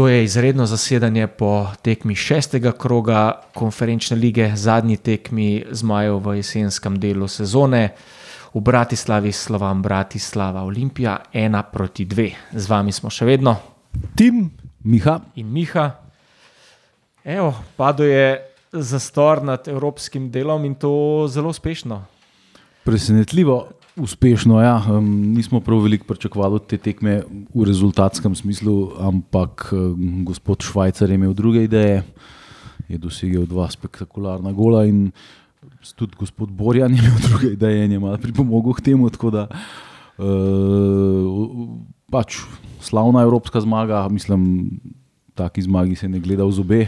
[0.00, 6.96] To je izredno zasedanje po tekmi šestega kroga konferenčne lige, zadnji tekmi zmajev v jesenskem
[7.00, 7.90] delu sezone.
[8.54, 12.30] V Bratislavi slovam Bratislava Olimpija, ena proti dve.
[12.52, 13.54] Z vami smo še vedno.
[14.16, 14.48] Tim,
[14.88, 15.18] Miha.
[15.36, 15.84] In Miha.
[17.24, 18.40] Evo, padlo je
[18.72, 22.00] zastor nad evropskim delom in to zelo uspešno.
[22.88, 23.66] Presenetljivo
[24.00, 24.60] uspešno.
[24.60, 24.80] Ja.
[24.88, 27.22] Um, nismo prav veliko pričakovali od te tekme
[27.54, 32.02] v rezultatskem smislu, ampak um, gospod Švajcar je imel druge ideje,
[32.88, 35.10] je dosegel dva spektakularna gola in
[35.96, 39.10] tudi gospod Borjan je imel druge ideje in je malo pripomogel k temu.
[39.10, 39.46] Da,
[40.18, 41.68] uh,
[42.10, 42.40] pač
[42.80, 44.70] slavna evropska zmaga, mislim,
[45.34, 46.82] taki zmagi se ne gleda v zobe.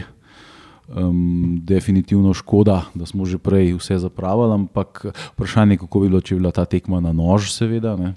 [0.83, 6.19] Um, definitivno škoda, da smo že prej vse zapravili, ampak vprašanje je, kako bi bilo,
[6.21, 7.95] če bi bila ta tekma na nož, seveda.
[7.95, 8.13] Ne?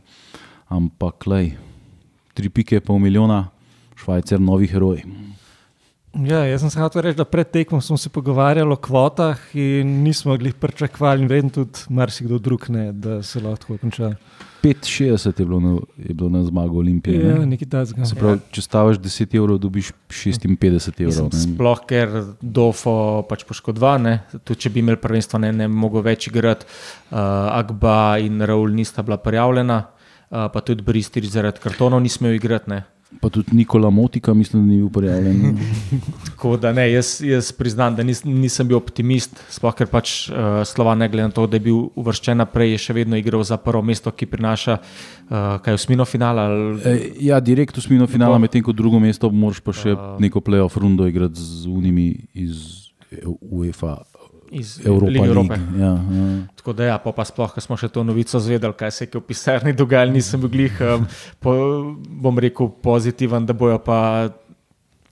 [0.66, 1.54] Ampak, lej,
[2.34, 3.54] tri pike, pol milijona,
[3.94, 5.04] švajcer, novi heroj.
[6.24, 10.02] Ja, jaz sem se hotel reči, da pred tekmo smo se pogovarjali o kvotah in
[10.02, 14.14] nismo mogli pričakovati, in vedno tudi marsikdo drug ne, da se lahko konča.
[14.62, 17.28] 65 je bilo na, je bilo na zmago Olimpije.
[17.28, 17.46] Ja, ne?
[17.46, 18.06] nekaj takega.
[18.06, 21.28] Se pravi, če staviš 10 evrov, dobiš 56 evrov.
[21.32, 21.42] ne.
[21.42, 22.96] Sploh ker Dofo
[23.28, 24.08] pač poškodovan,
[24.40, 26.66] tudi če bi imel prvenstvo, ne, ne mogo več igrati.
[27.10, 27.20] Uh,
[27.54, 32.72] Agba in Raul nista bila prijavljena, uh, pa tudi Bristol zaradi kartonov ni smel igrati.
[32.74, 32.82] Ne.
[33.20, 35.58] Pa tudi Nikola Motika, mislim, da ni bil prijavljen.
[36.26, 40.60] Tako da ne, jaz, jaz priznam, da nis, nisem bil optimist, sploh ker pač uh,
[40.64, 43.56] Slovan, ne glede na to, da je bil uvrščen naprej, je še vedno igral za
[43.56, 46.46] prvo mesto, ki prinaša uh, kaj osmino finala.
[46.46, 46.94] ali- E,
[47.26, 50.20] ja, direkt v smino finala, medtem ko drugo mesto moraš pa še Uh.
[50.20, 52.86] neko playoff rundo igrati z unimi iz
[53.40, 53.96] UEFA,
[54.50, 55.56] Iz Evropa Lige Evrope.
[55.56, 55.80] League.
[55.80, 56.26] Ja, ja.
[56.56, 59.14] Tako da, ja, pa, pa sploh, ko smo še to novico zvedeli, kaj se je
[59.14, 61.06] v pisarni dogajalo, nisem bil glih, um,
[61.40, 61.54] po,
[62.08, 64.28] bom rekel, pozitiven, da bojo pa.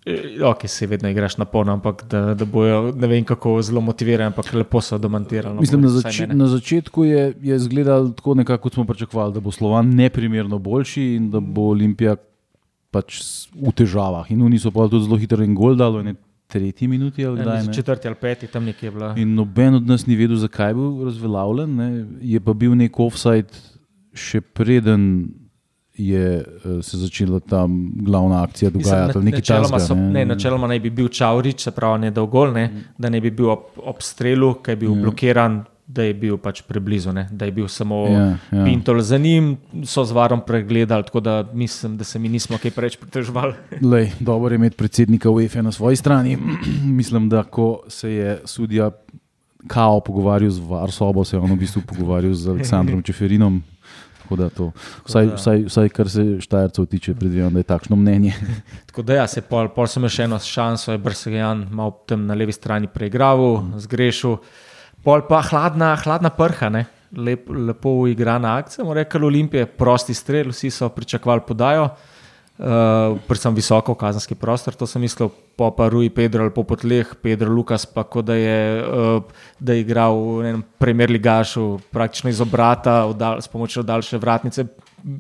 [0.06, 3.80] eh, Ok, se vedno igraš na polno, ampak da, da bojo ne vem kako zelo
[3.80, 5.54] motivirani, ampak lepo so demontirali.
[5.54, 9.40] no, Mislim, na, zač na začetku je, je izgledalo tako, nekako, kot smo pričakovali, da
[9.40, 12.16] bo Slovan neprimerno boljši in da bo Olimpija
[12.90, 13.22] pač
[13.54, 14.28] v težavah.
[14.30, 16.14] In oni so pa tudi zelo hitro in gol dalo, ne
[16.54, 17.60] tretji minuti ali kdaj.
[17.60, 17.74] za ne.
[17.74, 19.14] Četrti ali peti, tam nekje je bila.
[19.16, 21.74] In noben od nas ni vedel, zakaj je bil razveljavljen.
[21.74, 21.88] Ne.
[22.22, 23.50] Je pa bil nek offside,
[24.14, 25.08] še preden
[25.94, 27.64] je eh, se začela ta
[28.02, 29.18] glavna akcija dogajati.
[29.18, 30.10] nekaj načeloma, takega, so, ne.
[30.12, 32.64] ne, načeloma naj bi bil Čavrič, se pravi, ne dolgol, ne,
[32.98, 35.02] da ne bi bil ob, ob strelu, ki je bil Ja.
[35.02, 38.64] blokiran, da je bil pač preblizu, ne, da je bil samo Ja, ja.
[38.64, 42.70] Pintol za njim, so z varom pregledali, tako da mislim, da se mi nismo kaj
[42.70, 43.54] preveč pritoževali.
[44.20, 46.38] Dobro je imeti predsednika UEFA na svoji strani.
[46.98, 48.90] Mislim, da ko se je sudija
[49.66, 53.62] Kao pogovarjal z Varsobo, se je on v bistvu pogovarjal z Aleksandrom Čeferinom.
[54.22, 54.70] Tako da to,
[55.04, 58.32] vsaj, da- vsaj, vsaj kar se Štajercev tiče, predvidevam, da je takšno mnenje.
[58.88, 62.34] Tako da, ja, se pol, pol sem še eno šanso, je Brsegan malo tam na
[62.34, 64.36] levi strani preigral, zgrešil.
[65.04, 66.86] Pol pa hladna, hladna prha, ne?
[67.14, 68.84] Lep, lepo uigrana akcija.
[68.84, 74.74] Moram reči, Olimpije, prosti strel, vsi so pričakovali podajo, uh, predvsem visoko v kazenski prostor.
[74.80, 78.38] To sem mislil, po pa Rui Pedro ali po potleh, Pedro Lukas, pa kot da
[78.40, 83.84] je, uh, da je igral v enem primer ligašu, praktično iz obrata, vdal, s pomočjo
[83.84, 84.66] daljše vratnice.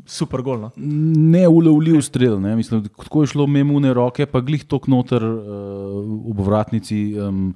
[0.08, 0.62] Super gol.
[0.64, 0.70] No?
[0.80, 2.38] Neulovljiv strel.
[2.40, 2.56] Ne?
[2.56, 5.42] Mislim, da tako je šlo memune roke, pa glih tok noter uh,
[6.00, 7.50] v obratnici, um,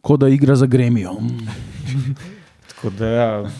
[0.00, 1.16] kot da igra za gremijo.
[2.68, 3.50] Tako da, ja,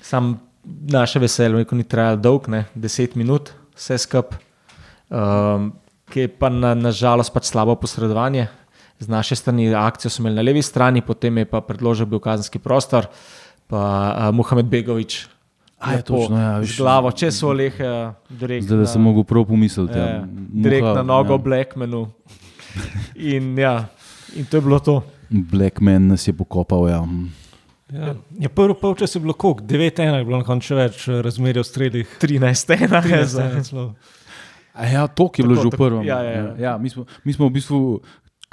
[0.00, 4.38] sam naše veselje, ko ni trajalo dolg, ne, deset minut, vse skupaj,
[5.10, 5.72] um,
[6.10, 8.48] ki je pa na, na žalost pač slabo posredovanje.
[8.98, 12.58] Z naše strani akcijo smo imeli na levi strani, potem je pa predložil bil kazenski
[12.62, 13.08] prostor,
[13.66, 15.24] pa uh, Mohamed Begovič.
[15.84, 16.78] A je točno, ja, viš.
[16.78, 17.88] glavo, če so lehe,
[18.30, 18.64] direkt.
[18.64, 19.98] Zdaj, da sem mogel prav pomisliti.
[19.98, 20.20] Ja, Ja,
[20.64, 21.42] direkt Muha, na nogo ja.
[21.44, 22.06] Blackmanu.
[23.14, 23.84] In, ja,
[24.34, 25.02] in to je bilo to.
[25.30, 26.88] Blackman nas je pokopal.
[26.88, 27.04] Ja.
[27.92, 28.14] Ja.
[28.38, 31.68] Ja, prvo polčas je bilo koliko, 9-1 je bilo na koncu več eh, razmerja v
[31.68, 32.18] strelih.
[32.20, 33.48] 13-1 je za.
[33.54, 33.94] 13-1 celo.
[34.74, 36.02] A ja, to je bilo Tako, že v prvem.
[36.06, 36.54] ja, ja, ja.
[36.58, 37.80] Ja, mi, smo, mi smo v bistvu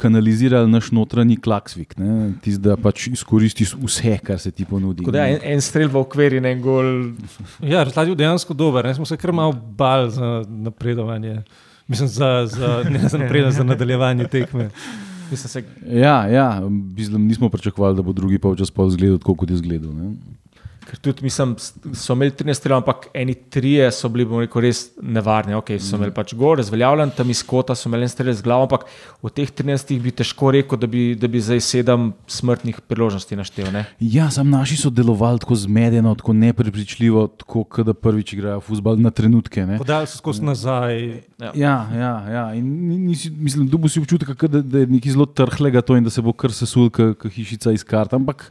[0.02, 1.94] kanalizirali naš notranji klaksvik,
[2.42, 5.06] tisti, da pač izkoristiš vse, kar se ti ponudi.
[5.06, 6.92] Da, ja, en, en strel v okvir in en gol.
[7.62, 8.86] Ja, rezultat je bil dejansko dober.
[8.86, 8.96] Ne?
[8.98, 11.42] Smo se kar malo bali za napredovanje.
[11.88, 14.70] Mislim, za, za, ne za napredovanje, za nadaljevanje tekme.
[15.32, 19.50] Mislim, se, Ja, ja, mislim, nismo pričakovali, da bo drugi polčas pol izgledal tako, kot
[19.50, 19.94] je izgledal.
[19.96, 20.14] Ne?
[20.82, 21.54] Ker tudi, mislim,
[21.94, 25.54] so imeli 13 strelov, ampak eni trije so bili, bomo rekel, res nevarni.
[25.60, 28.66] Okay, so imeli pač gor, razveljavljen, tam iz kota so imeli en strel z glavo,
[28.66, 28.88] ampak
[29.22, 33.70] v teh 13 bi težko rekel, da bi, da bi zdaj sedem smrtnih priložnosti naštel.
[33.76, 33.84] Ne?
[34.02, 39.14] Ja, sam naši so delovali tako zmedeno, tako neprepričljivo, tako da prvič igrajo futbol na
[39.14, 39.68] trenutke.
[39.70, 39.78] Ne?
[39.84, 40.98] Podajali so skozi nazaj.
[41.38, 42.16] Ja, ja, ja.
[42.34, 42.48] ja.
[42.58, 46.10] In nisi, mislim, da bo si občutek, da, da je nekaj zelo trhlega to in
[46.10, 48.18] da se bo kar sesul, kot hišica iz kart.
[48.18, 48.50] Ampak,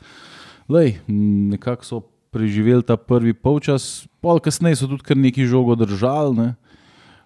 [0.70, 6.36] lej, nekako so preživeli ta prvi polčas, pol kasneje so tudi kar neki žogo držali.
[6.38, 6.48] Ne?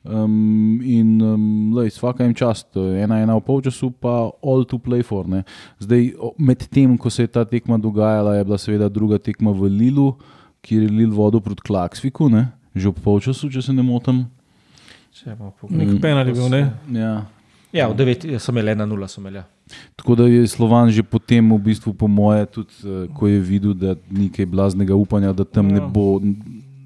[0.04, 5.04] Um, in um, lej, vsaka jim čast, ena ena v polčasu, pa all to play
[5.04, 5.28] for.
[5.28, 5.44] Ne?
[5.80, 9.72] Zdaj, med tem, ko se je ta tekma dogajala, je bila seveda druga tekma v
[9.72, 10.10] Lilu,
[10.64, 12.52] kjer je Lil vodil proti Klaksviku, ne?
[12.74, 14.26] že v polčasu, če se ne motim.
[15.70, 16.62] Nek penal je bil, ne?
[16.90, 17.22] Ja.
[17.74, 19.42] Ja, v 9 so imeli 1-0, so imeli.
[19.42, 19.44] Ja.
[19.98, 23.74] Tako da je Slovan že potem, v bistvu, po moje, tudi uh, ko je videl,
[23.74, 25.80] da ni nekaj blaznega upanja, da tam ja.
[25.80, 26.20] ne bo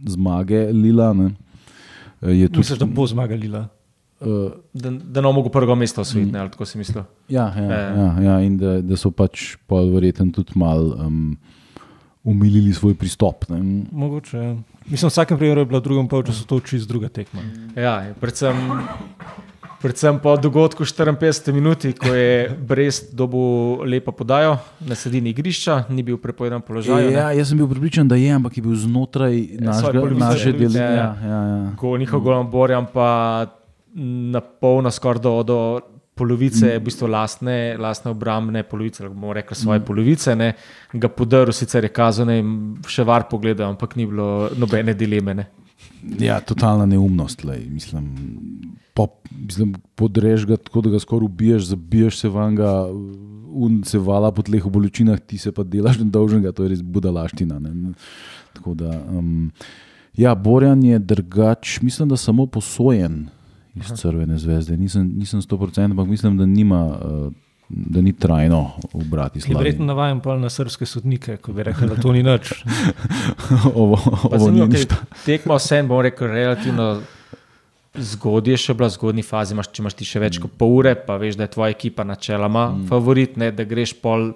[0.09, 1.13] zmage Lila.
[1.13, 1.35] Ne,
[2.25, 3.69] je tudi, Misliš, da bo zmaga Lila?
[4.19, 7.05] Uh, da da ne mogo prvega mesta osvojiti, ali tako si mislil.
[7.29, 7.83] Ja, ja, e.
[7.99, 11.37] ja, ja in da, da so pač verjetno tudi malo um,
[12.25, 13.45] umilili svoj pristop.
[13.53, 13.85] Ne.
[13.93, 14.39] Mogoče.
[14.39, 14.57] Ja.
[14.89, 17.45] Mislim, v vsakem primeru je bila v drugem polčasu to čist druga tekma.
[17.77, 18.57] Ja, predvsem.
[19.79, 26.03] Predvsem po dogodku 54 minut, ko je Brest dobil lepo podajo na sredini igrišča, ni
[26.03, 27.13] bil prepovedan položaj.
[27.15, 29.77] Ja, jaz sem bil pripričan, da je, ampak je bil znotraj ja,
[30.19, 30.83] naše delitve.
[30.83, 31.61] Ja, ja, ja.
[31.79, 33.47] Ko njihov golem borjam pa
[33.95, 35.59] na polno skoraj do, do
[36.19, 36.81] polovice, mm.
[36.81, 39.87] v bistvu lastne, lastne obrambne polovice, ali bomo rekli svoje mm.
[39.87, 40.53] polovice, ne,
[40.93, 42.51] ga podaril, sicer je kazal, da jim
[42.89, 45.39] še var pogledal, ampak ni bilo nobene dileme.
[45.39, 45.47] Ne.
[46.19, 47.45] Ja, totalna neumnost.
[47.47, 47.63] Lej.
[47.71, 48.11] Mislim,
[48.99, 52.73] pop, mislim, podrež ga tako, da ga skoraj ubiješ, zabiješ se van ga,
[53.49, 56.83] un se vala po tleh v bolečinah, ti se pa delaš nedolžnega, to je res
[56.83, 57.61] budalaština.
[57.63, 57.95] Ne.
[58.59, 59.51] Tako da, um,
[60.19, 63.29] ja, Borjan je drugač, mislim, da samo posojen
[63.79, 64.77] iz Crvene zvezde.
[64.77, 66.87] Nisem, nisem 100%, ampak mislim, da nima.
[66.99, 67.37] Uh,
[67.69, 68.63] da ni trajno
[68.95, 69.59] v Bratislavi.
[69.61, 72.65] Verjetno navajam pa na srpske sodnike, ko bi rekel, da to ni nič.
[73.83, 74.87] ovo ovo ni nič.
[75.27, 76.87] Tekmo vsem, bom rekel, relativno
[78.01, 80.45] zgodje, še bila zgodni fazi, imaš, če imaš ti še več mm.
[80.45, 82.91] kot pol ure, pa veš, da je tvoja ekipa načeloma mm.
[82.91, 84.33] favorit, ne, da greš pol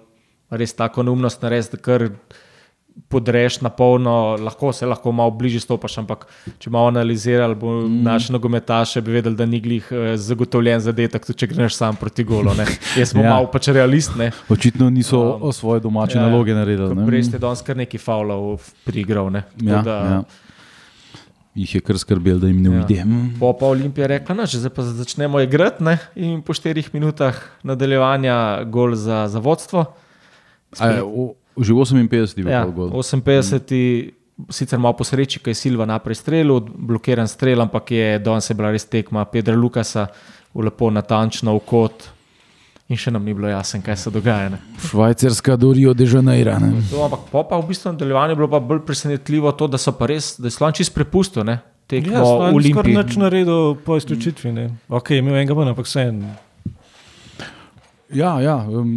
[0.52, 2.08] res tako neumnost narediti, da kar
[3.08, 6.26] podreš na polno, lahko se lahko malo bližje stopiš, ampak
[6.60, 8.02] če malo analizirali, bo mm.
[8.04, 12.24] naše nogometaše bi vedeli, da ni glih eh, zagotovljen zadetek, tudi če greš sam proti
[12.24, 12.52] golu.
[12.98, 13.30] Jaz sem ja.
[13.30, 14.16] malo pač realist.
[14.20, 14.30] Ne.
[14.52, 16.94] Očitno niso um, svoje domače ja, naloge naredili.
[16.98, 17.06] Ne.
[17.08, 19.32] Prej ste danes kar nekaj faulov prigral.
[19.32, 19.46] Ne.
[19.64, 20.22] Ja, da, ja.
[21.54, 22.96] Jih je kar skrbel, da jim ne ujde.
[22.96, 23.04] Ja.
[23.40, 25.98] Po pa Olimpija rekla, da zdaj pa začnemo igrati ne?
[26.16, 29.84] in po štirih minutah nadaljevanja gol za, za vodstvo.
[30.72, 31.04] Spet,
[31.56, 32.88] Že 58 je bil ja, gol.
[32.88, 34.12] 58,
[34.48, 38.56] sicer malo po sreči, kaj je Silva naprej streljal, blokiran strel, ampak je danes je
[38.56, 40.06] bila res tekma Pedra Lukasa,
[40.56, 42.08] lepo natančno v kot.
[42.90, 44.48] In še nam ni bilo jasno, kaj se dogaja.
[44.52, 44.58] Ne.
[44.88, 46.72] Švajcarska dorijo, da je že najrane.
[47.04, 50.10] Ampak po pa v bistvu nadaljevanju je bilo pa bolj presenetljivo to, da so pa
[50.10, 51.46] res, da je slan čist prepustil.
[51.86, 52.94] Tekmo ja, v Olimpiji.
[52.94, 54.68] Ja, na redu po izključitvi.
[54.88, 56.24] Ok, imel enega, ampak vse en.
[58.12, 58.56] Ja, ja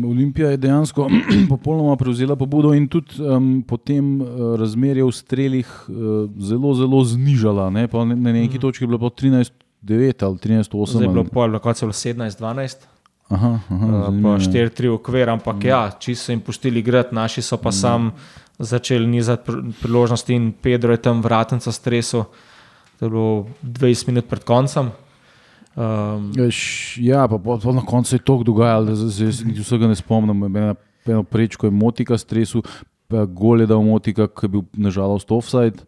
[0.09, 1.07] Olimpija je dejansko
[1.49, 5.95] popolnoma prevzela pobudo in tudi um, potem uh, razmerje v strelih uh,
[6.39, 7.69] zelo, zelo znižala.
[7.69, 7.87] Ne?
[8.15, 8.61] Na neki mm.
[8.61, 10.91] točki je bilo 13-9 ali 13-8.
[10.91, 12.94] Zdaj je bilo pol, na koncu 17-12.
[13.29, 15.67] Aha, aha, uh, pa 4-3 okvir, ampak mm.
[15.67, 17.77] ja, če so jim pustili igrati, naši so pa mm.
[17.77, 18.11] sam
[18.59, 22.23] začeli nizati priložnosti in Pedro je tam vratenca stresu.
[22.99, 24.91] To je bilo 20 minut pred koncem.
[25.75, 26.31] Um,
[26.97, 29.25] ja, pa, pa, pa na koncu je to dogajalo, da se
[29.59, 30.45] vsega ne spomnim.
[31.05, 32.63] Eno prečko je motika, stresu,
[33.09, 35.83] gol je dal motika, ki je bil nažalost offside.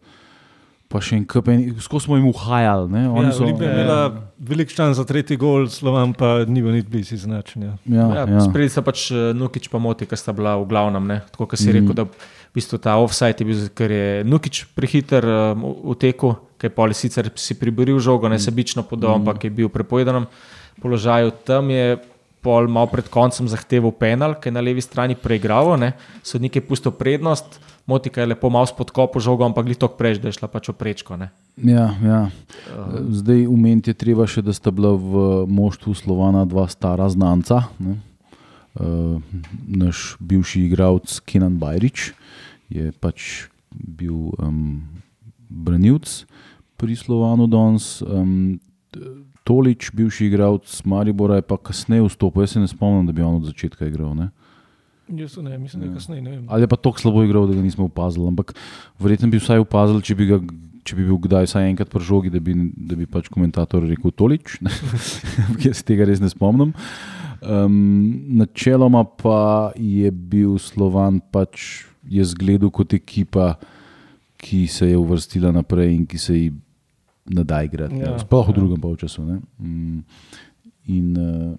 [0.88, 3.02] Pa še en kupen, skozi smo jim uhajali.
[3.04, 4.08] Ja, so imeli ja.
[4.40, 7.66] velik ščan za tretji gol, slovam pa ni bil niti bisi značen.
[7.66, 7.74] Ja.
[7.84, 8.42] Ja, ja, ja.
[8.46, 11.04] Spredi se pač eh, Nukič pa moti, ker sta bila v glavnem.
[11.10, 11.20] Ne?
[11.28, 11.76] Tako, kot si mm.
[11.76, 16.38] rekel, da v bistvu ta offside je bil, ker je Nukič prehiter um, v teku
[16.58, 19.22] ki je poli sicer si priboril žogo, ne sebično podal, mm.
[19.22, 20.26] ampak je bil v prepovedanem
[20.82, 21.30] položaju.
[21.46, 21.98] Tam je
[22.42, 25.74] pol malo pred koncem zahteval penal, ki je na levi strani preigral,
[26.22, 27.60] sodnik je pustil prednost.
[27.88, 31.16] Motika je lepo malo spodkopal žogo, ampak je to prej, da je šla pač oprečko.
[31.56, 32.20] Ja, ja.
[33.08, 37.64] Zdaj umeti je treba še, da sta bila v moštvu Slovana dva stara znanca.
[37.80, 37.96] Ne?
[38.78, 39.24] Uh,
[39.66, 42.12] naš bivši igralec Kenan Bajrič
[42.68, 44.84] je pač bil um,
[45.48, 46.28] branilc
[46.76, 48.04] pri Slovanu danes.
[48.04, 48.60] Um,
[49.48, 52.44] Tolič, bivši igralec Maribora, je pa kasneje vstopil.
[52.44, 54.12] Jaz se ne spomnim, da bi on od začetka igral.
[54.16, 54.28] Ne?
[55.08, 56.22] Jaz ne, mislim, da je kasneje.
[56.22, 56.42] ne vem.
[56.52, 58.28] Ali je pa tako slabo igral, da ga nismo opazili.
[58.28, 58.52] Ampak
[59.00, 60.40] verjetno bi vsaj opazili, če bi, ga,
[60.84, 64.12] če bi bil kdaj vsaj enkrat pri žogi, da bi, da bi pač komentator rekel
[64.12, 64.58] tolič.
[65.64, 66.76] Jaz se tega res ne spomnim.
[67.40, 67.74] Um,
[68.36, 73.54] načeloma pa je bil Slovan pač je zgledal kot ekipa,
[74.38, 76.50] ki se je uvrstila naprej in ki se ji
[77.28, 77.96] ne da igrati.
[77.96, 78.54] Ja, Ja, Sploh v ja.
[78.54, 79.22] drugem polčasu.
[79.22, 79.38] ne.
[79.58, 80.04] Mm,
[80.88, 81.52] In uh,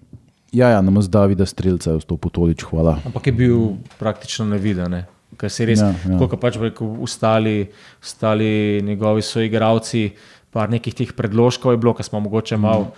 [0.52, 2.98] ja, ja nam z Davida Streljca je vstopil tolič, hvala.
[3.06, 3.58] Ampak je bil
[3.98, 4.90] praktično neviden.
[4.90, 5.06] Ne?
[5.38, 7.70] Ker se je res, Ja, ja, kot pač rekel, ustali,
[8.02, 10.10] ustali njegovi soigravci,
[10.50, 12.90] par nekih teh predložkov je bilo, ki smo mogoče malo.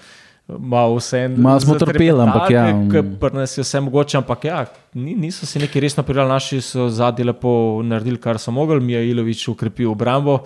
[0.49, 3.17] Malo vse Malo smo trpeli, ampak ja, mm.
[3.21, 6.89] Pri nas je vse mogoče, ampak ja, ni, niso si neki resno prijeli, naši so
[6.89, 10.39] zadnji lepo naredili, kar so mogli, mi je Ilovič ukrepil obrambo.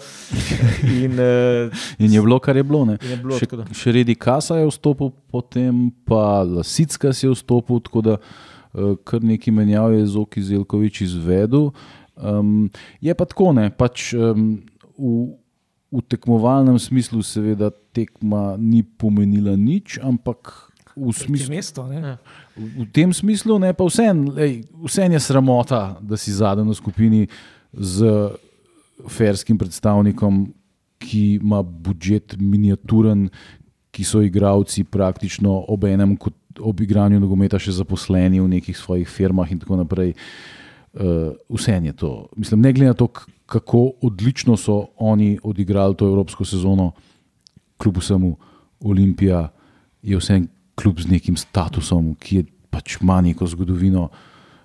[1.05, 2.85] In, eh, In je bilo, kar je bilo.
[2.85, 2.99] ne.
[3.03, 8.05] Je bilo, še, še Redi Kasa je vstopil, potem pa Lasicka si je vstopil, tako
[8.05, 11.73] da uh, kar neki menjav je Zoki Zelkovič izvedel.
[12.17, 12.69] Um,
[13.01, 14.61] je pa tako, ne, pač um,
[14.97, 15.17] v,
[15.93, 20.53] v tekmovalnem smislu, seveda, tekma ni pomenila nič, ampak
[20.97, 21.53] v smislu.
[21.53, 22.01] mesto, ne?
[22.01, 22.17] Ja.
[22.57, 24.33] V v tem smislu ne, pa vseeno
[24.85, 27.23] vse je sramota, da si zadnji v skupini
[27.73, 28.33] z
[29.09, 30.49] ferskim predstavnikom,
[30.97, 33.29] ki ima budžet miniaturen,
[33.93, 39.09] ki so igravci praktično ob enem, kot ob igranju nogometa, še zaposleni v nekih svojih
[39.09, 40.17] firmah in tako naprej.
[40.97, 42.33] Uh, vse je to.
[42.41, 43.13] Mislim, ne glede na to,
[43.45, 46.97] kako odlično so oni odigrali to evropsko sezono,
[47.77, 48.37] kljub vsemu
[48.83, 49.49] Olimpija
[50.03, 54.09] je vsem kljub z nekim statusom, ki je pač ima neko zgodovino.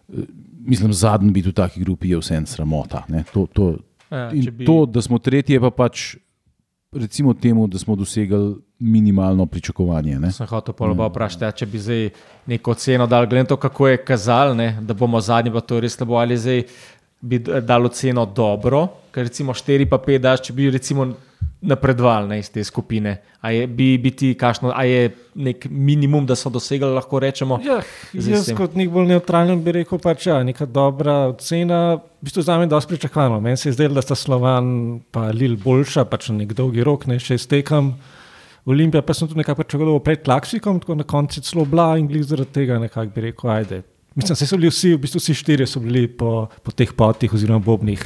[0.10, 0.22] eh,
[0.62, 3.03] Mislim, zadnji biti v taki grupi je vsem sramota.
[3.10, 3.24] ne.
[3.34, 3.77] To, to,
[4.12, 6.15] ja, bi- to, da smo tretji, je pa pač
[6.94, 10.20] recimo temu, da smo dosegli minimalno pričakovanje.
[10.20, 10.32] Ne?
[10.32, 12.10] Sem hotel pa oba vprašati, ja, če bi zdaj
[12.46, 15.75] neko oceno dal, glede na to, kako je kazal, ne, da bomo zadnji, pa to
[15.75, 16.63] je res slabo, ali zdaj
[17.22, 21.08] bi dal oceno dobro, ker recimo 4 pa 5 daš, če bi recimo
[21.62, 23.12] napredoval ne, iz te skupine.
[23.39, 27.60] A je, bi, bi ti kašno, a je nek minimum, da so dosegli, lahko rečemo.
[27.62, 27.80] Ja,
[28.13, 31.82] jaz sem- kot nek bolj neutralen bi rekel, pač, ja, neka dobra ocena.
[31.96, 33.39] V bistvu za me je dosti pričakovano.
[33.39, 34.65] Meni se je zdelo, da sta Slovan
[35.03, 37.94] in Lil boljša, pač na nek dolgi rok, ne še iztekam.
[38.65, 42.08] Olimpija pa sem tu nekako pričakoval pred Klaksikom, tako na koncu je celo bila in
[42.08, 43.82] glih zaradi tega nekako bi rekel, ajde.
[44.13, 47.34] Mislim, da so bili vsi, v bistvu vsi štirje so bili po, po teh potih
[47.34, 48.01] oziroma bobnih,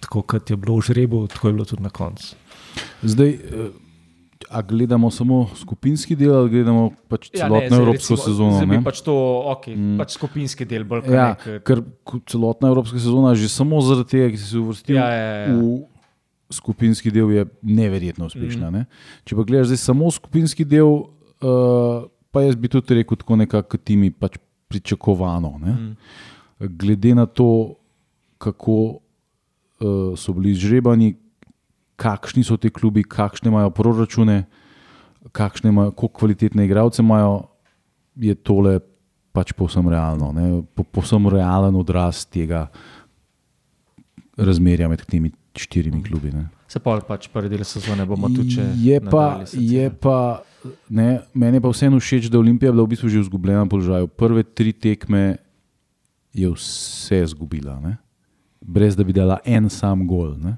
[0.00, 2.34] tako kot je bilo v žrebu, tako je bilo tudi na koncu.
[3.02, 3.70] Zdaj, eh,
[4.50, 8.56] a gledamo samo skupinski del, ali gledamo pač Ja, celotno zdaj evropsko recimo, sezono?
[8.56, 8.84] Zdaj bi ne?
[8.84, 9.14] pač to,
[9.52, 9.96] ok, mm.
[10.00, 11.82] pač skupinski del, bolj kot Ja, nek, ker
[12.30, 15.54] celotna evropska sezona, že samo zaradi tega, ki si se uvrstil Ja, ja, ja.
[15.56, 15.80] v
[16.54, 18.70] skupinski del, je neverjetno uspešna.
[18.70, 18.84] Ne?
[19.26, 21.08] Če pa gledaš zdaj samo skupinski del,
[21.42, 24.38] uh, pa jaz bi tudi rekel, tako nekako kot ti mi pač
[24.70, 25.56] pričakovano.
[25.62, 25.74] Ne?
[26.60, 27.76] Glede na to,
[28.38, 28.78] kako
[29.80, 31.14] uh, so bili izžrebani,
[31.96, 34.44] kakšni so ti klubi, kakšne imajo proračune,
[35.32, 37.46] kakšne imajo, koliko kvalitetne igralce imajo,
[38.16, 38.78] je tole
[39.36, 40.62] pač povsem realno, ne?
[40.74, 42.66] po, povsem realen odraz tega
[44.36, 46.32] razmerja med temi štirimi klubi.
[46.32, 46.48] Ne?
[46.68, 48.66] se pa pač prvi del sezone bomo tudi če.
[48.82, 50.42] Je pa, je pa
[50.90, 53.70] ne, meni je pa vseeno všeč, da je Olimpija bila v bistvu že v izgubljenem
[53.70, 54.10] položaju.
[54.10, 55.38] Prve tri tekme
[56.36, 57.96] je vse izgubila, ne?
[58.60, 60.34] brez da bi dala en sam gol.
[60.42, 60.56] Ne?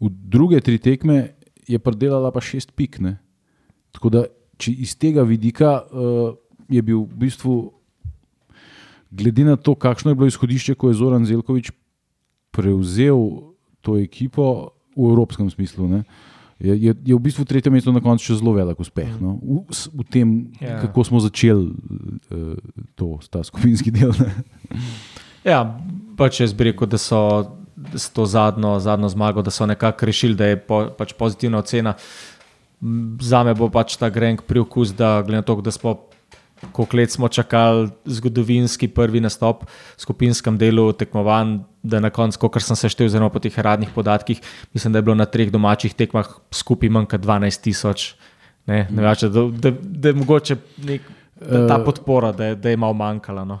[0.00, 1.36] V druge tri tekme
[1.66, 3.00] je predelala pa šest pik.
[3.00, 3.16] Ne?
[3.96, 4.24] Tako da,
[4.60, 6.36] če iz tega vidika uh,
[6.68, 7.56] je bil v bistvu,
[9.10, 11.72] glede na to, kakšno je bilo izhodišče, ko je Zoran Zelkovič
[12.52, 15.88] prevzel to ekipo v evropskem smislu.
[15.88, 16.04] Ne?
[16.58, 19.12] Je, je, je v bistvu tretje mesto na koncu še zelo velik uspeh.
[19.20, 19.36] No?
[19.40, 20.28] V, v tem,
[20.60, 20.76] Ja.
[20.76, 20.78] ja.
[20.88, 22.56] kako smo začeli uh,
[22.96, 24.12] to, ta skupinski del.
[24.16, 24.32] Ne?
[25.46, 25.78] Ja,
[26.16, 27.20] pač jaz bi rekel, da so
[27.94, 31.94] s to zadnjo, zadnjo zmago, da so nekako rešili, da je po, pač pozitivna ocena.
[33.20, 35.94] Za me bo pač ta grenk priokus, da glede na to, da smo,
[36.72, 42.62] koliko let smo čakali zgodovinski prvi nastop v skupinskem delu tekmovanj, da na koncu, kot
[42.62, 44.40] sem se števil, zelo po teh radnih podatkih,
[44.72, 48.14] mislim, da je bilo na treh domačih tekmah skupaj manj kot 12 tisoč.
[48.66, 51.02] Ne, ne več, da, da, da je mogoče nek,
[51.36, 53.44] da, ta podpora, da, je- da je malo manjkala.
[53.44, 53.60] No.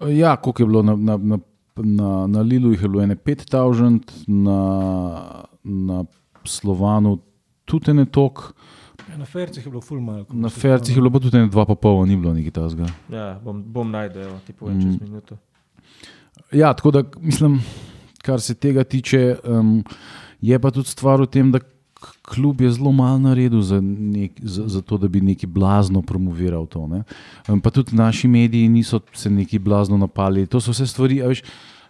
[0.00, 1.38] Ja, koliko je bilo na, na, na,
[1.84, 4.58] na, na Lilu, jih je bilo ene 5000, na,
[5.64, 6.04] na
[6.44, 7.18] Slovanu
[7.64, 8.52] tudi ne tok,
[9.08, 10.26] Ja, na Fercih je bilo ful malo.
[10.30, 12.86] na Fercih je bilo pa tudi ne 2,5, ni bilo nekaj tasga.
[13.08, 15.38] Ja, bom, bom najdel, ti povem čez minuto.
[16.52, 17.60] Ja, tako da mislim,
[18.22, 19.84] kar se tega tiče, um,
[20.40, 21.60] je pa tudi stvar v tem, da
[22.22, 26.66] klub je zelo malo naredil za, nek, za, za to, da bi neki blazno promoviral
[26.66, 26.86] to.
[26.86, 27.02] Ne?
[27.62, 30.46] Pa tudi naši mediji niso se neki blazno napali.
[30.46, 31.20] To so vse stvari.
[31.22, 31.42] Veš,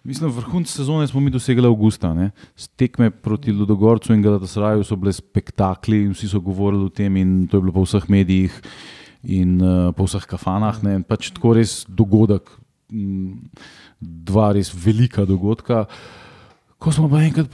[0.04, 2.14] mislim, vrhunec sezone smo mi dosegli avgusta.
[2.14, 2.30] Ne?
[2.76, 7.48] Tekme proti Ludogorcu in Galatasaraju so bile spektakli in vsi so govorili o tem, in
[7.50, 8.62] to je bilo po vseh medijih
[9.22, 10.82] in uh, po vseh kafanah.
[10.82, 11.02] Ne?
[11.02, 12.48] Pač tako res dogodek,
[12.92, 13.50] m,
[14.00, 15.86] dva res velika dogodka.
[16.78, 17.50] Ko smo pa enkrat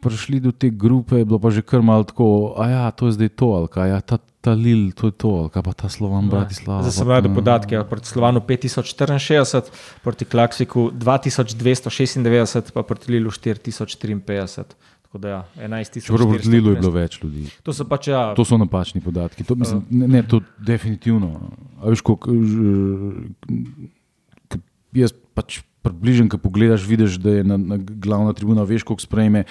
[0.00, 3.16] prišli do te grupe, je bilo pa že kar malo tako, a ja, to je
[3.16, 5.88] zdaj to, ali kaj, ja, ta, ta Lil, to je to, ali kaj pa ta
[5.88, 6.84] Slovan Bratislava.
[6.84, 7.74] Zdaj sem ta- podatke.
[7.74, 9.72] ja, Proti Slovanu 5064,
[10.04, 14.76] proti Klaksiku 2296, pa proti Lilu 4053.
[15.06, 16.06] Tako da ja, 11 tisoč.
[16.12, 17.48] Čeprav proti Lilu je bilo več ljudi.
[17.64, 19.48] To so pač ja, To so napačni podatki.
[19.48, 21.56] To, mislim, ne, ne, to definitivno.
[21.80, 22.36] A veš, koliko,
[24.92, 29.44] jaz pač približen, ko pogledaš, vidiš, da je na, na glavna tribuna, veš, koliko sprejme.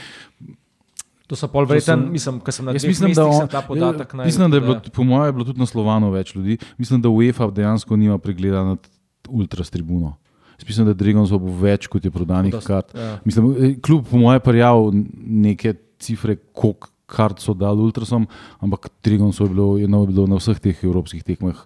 [1.25, 3.63] to so pol vreten, so- mislim, ker sem na mislim, mestih, da, sem on, ta
[3.65, 6.35] podatek ja, najdel, mislim, da je bilo, po mojem, je bilo tudi na Slovanu več
[6.35, 6.59] ljudi.
[6.77, 8.91] Mislim, da UEFA dejansko nima pregleda nad
[9.25, 10.13] ultras tribuno.
[10.59, 12.93] Jaz mislim, da je Dragon bo več, kot je prodanih Dost, kart.
[12.95, 13.19] ja.
[13.25, 14.91] Mislim, eh, kljub po mojem parjav
[15.25, 18.27] neke cifre, koliko kart so dali ultrasom,
[18.59, 21.65] ampak Dragon je bilo, je bilo na vseh teh evropskih tekmah.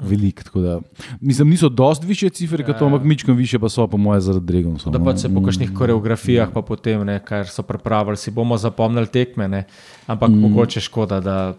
[0.00, 0.80] Velik, tako da,
[1.20, 2.90] mislim, niso dosti više cifre, kot to, Ja.
[2.90, 4.90] ampak mičkam više pa so, po mojem, zaradi Dragonsa.
[4.90, 5.04] Da no.
[5.04, 5.44] pač se po Mm.
[5.44, 9.48] kakšnih koreografijah, pa potem, ne, kar so pripravili, si bomo zapomnili tekme.
[9.48, 9.64] Ne.
[10.06, 10.40] Ampak mm.
[10.40, 11.54] mogoče škoda, da,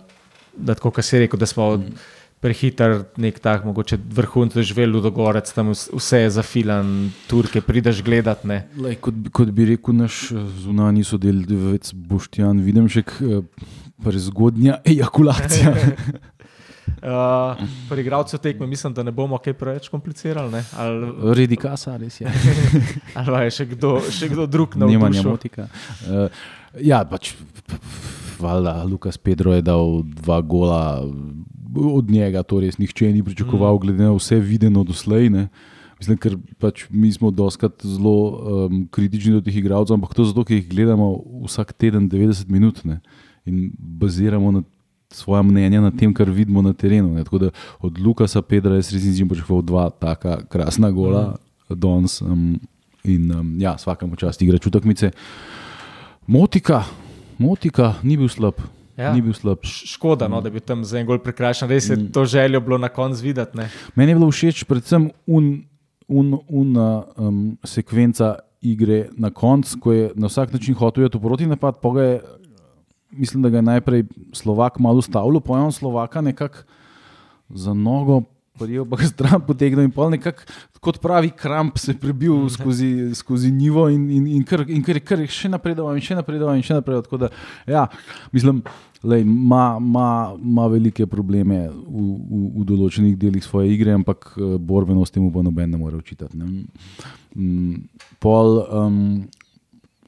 [0.57, 1.83] da tako, kot si rekel, da smo mm.
[2.39, 8.03] prehiter nek tak, mogoče vrhunec doživeli v Dogorec, tam vs- vse je zafilan, Turke prideš
[8.03, 8.43] gledat.
[8.45, 13.03] Lej, kot, kot bi rekel naš eh, zunani sodelavec Boštjan, vidim še
[14.03, 15.73] prezgodnja ejakulacija.
[16.87, 17.57] Uh,
[17.89, 20.61] pri igralcu tekme mislim, da ne bomo kaj preveč komplicirali.
[20.77, 22.31] Ali, Redi kasa, res je.
[23.19, 25.35] ali je še kdo, še kdo drug na Nemanja vrhu.
[25.35, 25.67] motika.
[26.05, 26.29] Uh,
[26.81, 27.33] ja, pač,
[28.39, 30.81] valjda, Lukas Pedro je dal dva gola,
[31.75, 35.29] od njega to res nihče ni pričakoval, glede na vse videno doslej.
[35.33, 35.47] Ne.
[35.99, 38.15] Mislim, ker pač mi smo doskrat zelo
[38.67, 41.15] um, kritični do teh igralcev, ampak to zato, ker jih gledamo
[41.47, 42.99] vsak teden 90 minut ne,
[43.47, 44.63] in baziramo na
[45.11, 47.13] svoje mnenje na tem, kar vidimo na terenu.
[47.15, 47.23] Ne.
[47.23, 51.35] Tako da od Lukasa Pedra jaz res nisem pričakoval dva taka krasna gola,
[51.69, 51.79] mm.
[51.79, 52.21] danes.
[52.21, 52.59] Um,
[53.05, 55.11] in um, ja, vsakemu čast igra čutekmice.
[56.27, 56.83] Motika,
[57.37, 58.61] motika, ni bil slab.
[58.97, 59.13] Ja.
[59.13, 59.63] Ni bil slab.
[59.63, 61.69] Škoda, no, da bi tam za en gol prekrajšan.
[61.69, 63.57] Res je to željo bilo na koncu videti.
[63.57, 63.69] ne.
[63.95, 65.63] Meni je bilo všeč predvsem un,
[66.07, 71.21] un, una um, sekvenca igre na koncu, ko je na vsak način hotel iti v
[71.21, 72.21] protinapad, pa ga je,
[73.11, 76.63] mislim, da ga je najprej Slovak malo ustavil, pa je on Slovaka nekako
[77.49, 78.21] za nogo.
[78.55, 80.45] Prijel pa ga stran potegnil in pol nekako
[80.85, 85.23] kot pravi kramp se prebil skozi, skozi nivo in, in, in, kar, in kar, kar
[85.23, 87.07] je še napredoval in še napredoval in še napredoval.
[87.07, 87.29] Tako da,
[87.67, 87.87] ja,
[88.35, 88.61] mislim,
[89.03, 95.43] ima velike probleme v, v, v določenih delih svoje igre, ampak eh, borbenost temu pa
[95.45, 96.37] noben ne more očitati.
[96.37, 96.67] Ne.
[97.35, 97.81] Mm,
[98.21, 99.01] Pol, um,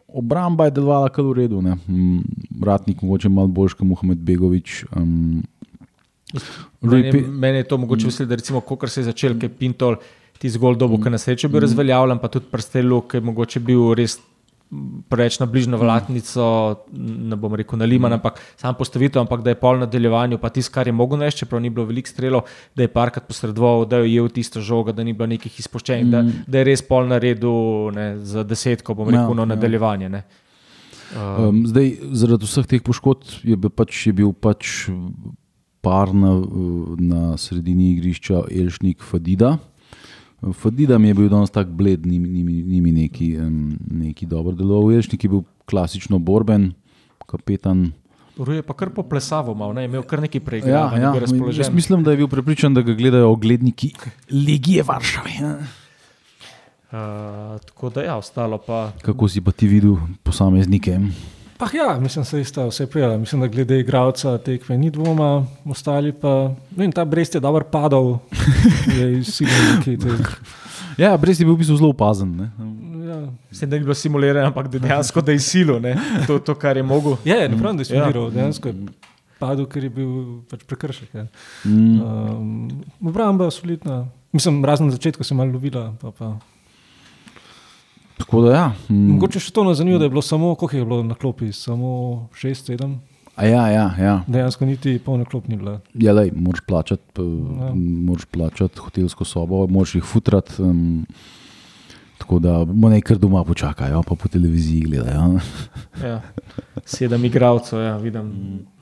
[0.09, 1.75] obramba je delovala kar v redu, ne.
[1.87, 2.21] Mm,
[2.61, 4.85] Ratnik mogoče malo boljši kot Mohamed Begovič.
[4.95, 5.43] Um,
[6.81, 9.95] Meni, je- meni je to mogoče veselo, da recimo, ko se je začel, je Pintol
[10.37, 13.93] ti zgolj dobo, ki na srečo bil razveljavljen, pa tudi prstelu, ki je mogoče bil
[13.93, 14.19] res
[15.09, 16.47] preveč na bližnjo vlatnico,
[16.97, 20.73] ne bom rekel na Liman, ampak sam postavitev, ampak da je pol nadaljevanju, pa tisto,
[20.75, 24.09] kar je mogel reči, čeprav ni bilo veliko strelov, da je parkrat posredoval, da je
[24.09, 28.09] ujel tisto žogo, da ni bilo nekih izpuščenih, da, da je res pol naredil ne,
[28.19, 29.53] za desetko, bom Ja, rekel, no, ja.
[29.55, 30.11] nadaljevanje.
[30.11, 30.23] Ne.
[30.27, 30.47] Uh,
[31.15, 34.89] Um, zdaj, zaradi vseh teh poškodb je, bil pač, je bil pač
[35.85, 36.33] par na,
[36.99, 39.55] na sredini igrišča Elšnik Fadida.
[40.53, 44.53] Fadida mi je bil danes tako bled, ni, ni, ni mi neki, um, neki dobro
[44.55, 44.93] deloval.
[44.93, 46.73] Elšnik je bil klasično borben,
[47.25, 47.91] kapetan.
[48.37, 51.65] Ruje pa kar poplesavo, mal, ne, imel kar Ja, preigravanj, ja, razpoložen.
[51.65, 53.93] jaz mislim, da je bil prepričan, da ga gledajo ogledniki
[54.29, 55.31] Legije Varšave.
[55.41, 55.57] Ja.
[56.87, 58.91] Uh, tako da, ja, ostalo pa.
[59.01, 60.99] Kako si pa ti videl posameznike?
[61.57, 63.17] Pa ja, mislim, da se je sta vse prijela.
[63.17, 66.51] Mislim, da glede igralca tekme ni dvoma, ostali pa.
[66.75, 68.19] No in ta Brest je dobro padal,
[68.97, 69.97] je izsilil nekaj.
[69.97, 70.23] Te,
[71.03, 72.35] Ja, Brest je bil v bistvu zelo opazen.
[72.35, 72.51] Ne?
[73.07, 73.27] ja.
[73.49, 75.95] Mislim, da ni bilo simulirano, ampak da dejansko da je silo, ne,
[76.27, 77.15] to, to, kar je mogel.
[77.25, 78.03] Ja, je, ne pravim, da je Ja.
[78.03, 78.75] smiriral, dejansko je
[79.39, 80.09] padel, ker je bil
[80.49, 81.13] pač prekršek.
[81.13, 81.25] Ja.
[81.65, 82.01] Mm.
[82.01, 84.07] Um, obramba solidna.
[84.33, 85.93] Mislim, razen na začetku sem malo lovila.
[86.01, 86.33] Pa, pa.
[88.27, 88.65] Tako da ja.
[88.89, 89.07] Mm.
[89.09, 91.87] Mogoče še to nas zanima, da je bilo samo, koliko je bilo na klopi, samo
[92.33, 92.97] 6-7,
[93.35, 94.13] A ja, ja, ja.
[94.27, 95.79] dejansko niti polna klop ni bila.
[95.95, 97.65] Ja, lej, moraš plačati, Ja.
[97.65, 97.71] ja.
[98.03, 100.57] moraš plačati hotelsko sobo, moraš jih futrati.
[100.59, 101.05] Um,
[102.17, 105.39] Tako da bomo nekaj doma počakajo, pa po televiziji gledajo.
[106.03, 106.21] Ja.
[106.83, 108.31] Sedem igralcev, ja, vidim.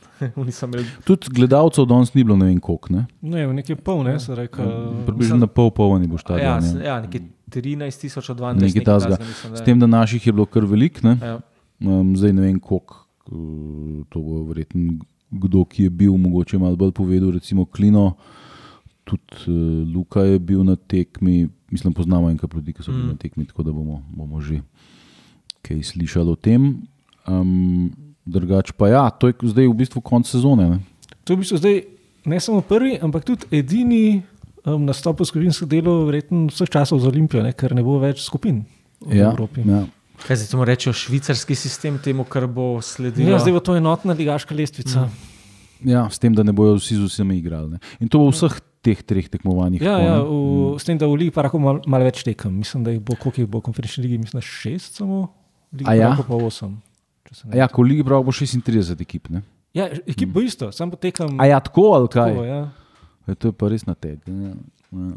[0.37, 2.93] Nisem imel Tudi gledalcev danes ni bilo ne vem koliko.
[2.93, 3.05] Ne?
[3.21, 4.71] Ne, nekaj pol, ne, se rekel.
[5.05, 8.83] Približno na pol polni bo ja, s- Ja, ja, nekaj 13 tisoč od 12 Nekaj
[8.83, 9.17] tasga.
[9.55, 11.17] S tem, da naših je bilo kar velik, ne?
[11.21, 11.39] Ja.
[11.79, 13.05] Um, zdaj ne vem koliko.
[13.31, 14.99] uh, To bo verjetno
[15.31, 18.15] kdo, ki je bil, mogoče malo bolj povedal, recimo Klino.
[19.03, 19.53] Tudi uh,
[19.95, 23.07] Luka je bil na tekmi, mislim, poznamo enkrat ljudi, ki so bili Mm.
[23.07, 24.61] na tekmi, tako da bomo, bomo že
[25.61, 26.81] kaj slišali o tem.
[27.27, 27.91] Um,
[28.25, 30.69] drugač pa ja, to je zdaj v bistvu konec sezone.
[30.69, 30.79] Ne?
[31.25, 31.75] To je v bistvu zdaj
[32.25, 34.23] ne samo prvi, ampak tudi edini
[34.65, 38.23] um, nastop v skupinskem delu, verjetno vseh časov za Olimpijo, ne, ker ne bo več
[38.25, 38.63] skupin
[39.01, 39.61] v Ja, Evropi.
[39.65, 39.85] ja.
[40.25, 43.29] Kaj se temu reče, švicarski sistem, temu, kar bo sledilo?
[43.29, 45.09] Ja, zdaj bo to enotna ligaška lestvica.
[45.83, 47.75] ja, s tem, da ne bojo vsi z vsemi igrali.
[47.75, 47.79] Ne?
[47.99, 49.81] In to bo v vseh teh treh tekmovanjih.
[49.81, 52.53] Ja, ja, v, s tem, da v Ligi pa lahko malo mal več tekem.
[52.61, 55.27] Mislim, da jih bo, koliko jih bo konferenčni ligi, mislim, šest samo,
[55.73, 56.13] Ligi A ja?
[56.15, 56.23] ja?
[56.23, 56.77] pa osem.
[57.51, 59.27] Ja, ko v Ligi prav bo 36 ekip.
[59.33, 59.41] Ne?
[59.75, 61.35] Ja, ekip bo isto, samo potekam.
[61.41, 62.31] A ja, tako ali kaj?
[62.31, 62.61] tako, ja.
[63.27, 64.19] Ja, to je pa res na tek.
[64.27, 64.53] Ja.
[64.91, 65.11] Ja.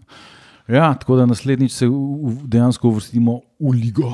[0.68, 1.92] Ja, tako da naslednjič se v-
[2.24, 4.10] v- dejansko uvrstimo v ligo.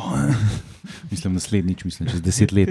[1.13, 2.69] mislim, naslednjič, mislim, čez deset let.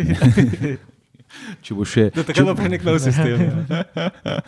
[1.62, 2.12] Če bo še.
[2.14, 3.42] Tako naprej nek nov sistem.
[3.42, 4.12] Ja.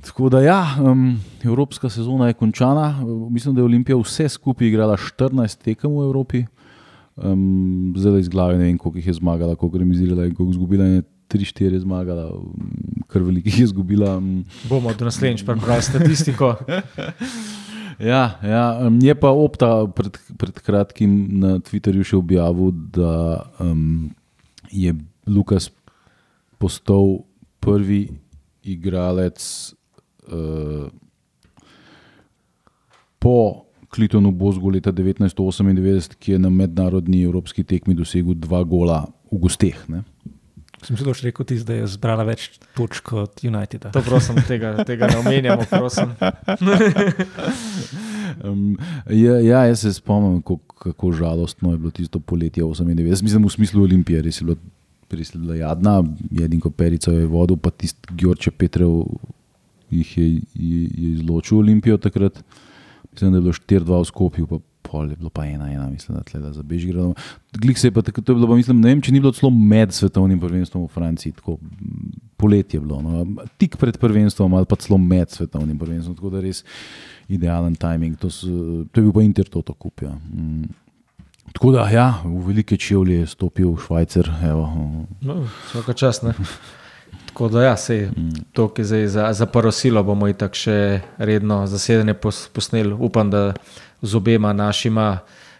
[0.00, 2.94] Tako da, ja, um, evropska sezona je končana.
[3.30, 6.44] Mislim, da je Olimpija vse skupaj igrala 14 tekem v Evropi.
[7.16, 10.84] Um, zdaj iz glave ne vem, koliko jih je zmagala, koliko remizirala in koliko izgubila.
[10.86, 14.16] Je 3-4 je zmagala, um, kar veliko jih je izgubila.
[14.16, 16.54] Um, Bomo do naslednjič prebrali statistiko.
[17.96, 24.10] Ja, ja, um, je pa Opta pred, pred kratkim na Twitterju še objavil, da um,
[24.68, 24.92] je
[25.24, 25.70] Lukas
[26.60, 27.22] postal
[27.64, 28.02] prvi
[28.68, 29.40] igralec
[30.28, 30.92] uh,
[33.16, 39.40] po Klitonu Bozgu leta 1998, ki je na mednarodni evropski tekmi dosegel dva gola v
[39.40, 39.78] gosteh.
[39.88, 40.04] Ne?
[40.84, 43.90] Sem zelo rekel, ti, da je zbrala več točk od Uniteda.
[43.94, 46.12] To prosim, tega, tega ne omenjamo, prosim.
[48.44, 48.76] Um,
[49.08, 53.22] ja, ja, jaz se spomnim, kako, kako žalostno je bilo tisto poletje 98.
[53.22, 54.56] Mislim, v smislu Olimpije, res je bilo,
[55.34, 58.90] bila jadna, jedinko perico je vodil, pa tisti Gjorče Petrev
[59.90, 62.42] jih je, je, je izločil Olimpijo takrat.
[63.12, 66.24] Mislim, da je bilo 4-2 v Skopju, pa pol je bilo pa 1-1, mislim, da
[66.24, 67.14] tle za Bežigradom.
[67.58, 69.34] Glik se je pa takrat, to je bilo, pa, mislim, ne vem, če ni bilo
[69.36, 71.58] celo med svetovnim prvenstvom v Franciji, tako
[72.36, 76.44] poletje je bilo, no, tik pred prvenstvom ali pa celo med svetovnim prvenstvom, tako da
[76.44, 76.62] res
[77.28, 78.18] idealen timing.
[78.22, 78.48] To, so,
[78.92, 80.02] to je bil pa Inter to kup.
[80.02, 80.14] Ja.
[80.32, 80.70] Mm.
[81.52, 84.28] Tako da, ja, v velike čevlje je stopil Švajcer.
[84.44, 84.66] Evo.
[85.22, 86.22] No, Vsaka čas.
[86.22, 86.34] Ne?
[87.36, 88.06] Tako da, ja, sej,
[88.56, 92.94] to, ki zdaj za, za prvo silo, bomo itak še redno zasedanje pos, posneli.
[92.96, 93.50] Upam, da
[94.00, 95.18] z obema našima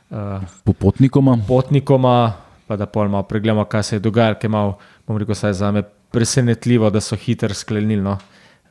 [0.08, 1.34] uh, Popotnikoma.
[1.48, 2.32] potnikoma,
[2.64, 5.68] pa da pol malo pregledamo, kaj se je dogajalo, ker malo, bom rekel, saj za
[5.70, 5.82] me
[6.16, 8.00] presenetljivo, da so hitro sklenili.
[8.00, 8.16] No.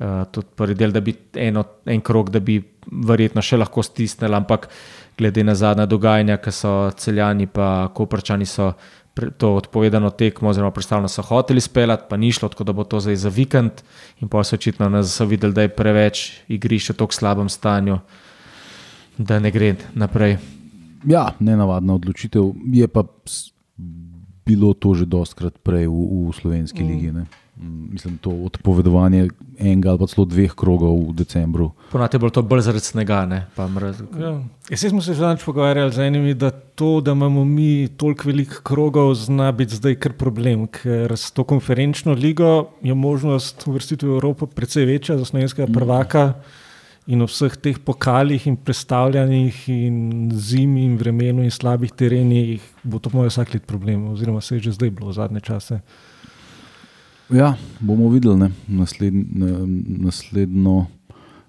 [0.02, 2.58] Uh, tudi prvi del, da bi eno, en krok, da bi
[2.90, 4.66] verjetno še lahko stisnili, ampak
[5.14, 7.54] glede na zadnja dogajanja, ki so celjani in
[7.94, 8.74] koprčani so
[9.38, 13.00] to odpovedano tekmo, oziroma predstavljeno so hoteli speljati, pa ni šlo, tako da bo to
[13.00, 13.72] zdaj za vikend.
[14.22, 18.00] In pa so očitno nas so videli, da je preveč igrišče v tako slabem stanju,
[19.18, 20.38] da ne gre naprej.
[21.08, 22.52] Ja, nenavadna odločitev.
[22.74, 23.04] Je pa
[24.46, 26.88] bilo to že dostkrat prej v, v slovenski mm.
[26.88, 27.12] ligi.
[27.12, 27.26] Ne?
[27.58, 31.70] Mm, Mislim, to odpovedovanje enega ali pa celo dveh krogov v decembru.
[31.92, 34.02] Ponavadi je bilo to bolj zaradi snega, ne pa mraz.
[34.20, 34.34] Ja.
[34.70, 38.60] Jaz smo se že danes pogovarjali z enimi, da to, da imamo mi toliko velikih
[38.64, 44.14] krogov, zna biti zdaj kar problem, ker s to konferenčno ligo je možnost uvrstitve v
[44.20, 46.34] Evropo precej večja za slovenskega prvaka.
[47.08, 52.98] In v vseh teh pokalih in predstavljanjih, in zimi, in vremenu, in slabih terenih, bo
[53.00, 55.80] to moj vsak let problem, oziroma se je že zdaj bilo v zadnje čase.
[57.30, 58.38] Ja, bomo videli.
[58.38, 58.50] ne.
[58.68, 59.24] Nasledn,
[60.00, 60.86] naslednjo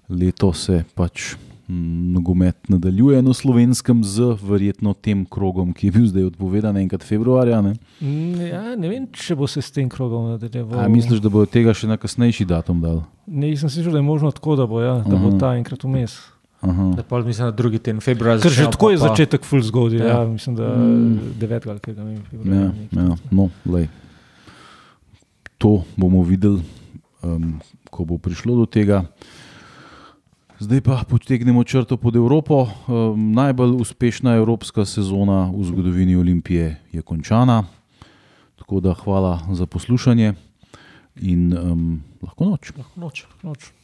[0.09, 1.35] leto se pač
[1.69, 7.61] nogomet nadaljuje na slovenskem z verjetno tem krogom, ki je bil zdaj odpovedan enkrat februarja.
[7.61, 7.73] Ne?
[7.99, 10.79] Mm, Ja, ne vem, če bo se s tem krogom nadaljeval.
[10.79, 13.03] A misliš, da bo tega še na kasnejši datum dal?
[13.27, 15.37] Ne, jaz sem si že, da je možno tako, da bo, ja, da bo Aha.
[15.37, 16.15] ta enkrat vmes.
[16.61, 16.93] Aha.
[16.95, 18.41] Da pol mislim, da drugi teden februarja.
[18.41, 20.07] Ker že tako je pa- pa- začetek full zgodaj, ja.
[20.07, 20.25] Ja.
[20.25, 21.19] mislim, da Mm.
[21.37, 21.67] 9.
[21.67, 22.15] ali kaj ne vem.
[22.15, 23.89] Ja, februarja, ja, no, lej.
[25.57, 26.61] To bomo videli,
[27.23, 27.57] um,
[27.89, 29.05] ko bo prišlo do tega.
[30.57, 32.65] Zdaj pa potegnemo črto pod Evropo.
[32.89, 37.63] Um, najbolj uspešna evropska sezona v zgodovini Olimpije je končana.
[38.57, 40.33] Tako da hvala za poslušanje
[41.21, 42.73] in um, lahko noč.
[42.77, 43.25] Lahko noč.
[43.43, 43.76] Noč.